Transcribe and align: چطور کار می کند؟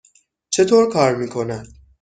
چطور 0.49 0.89
کار 0.93 1.15
می 1.15 1.29
کند؟ 1.29 1.67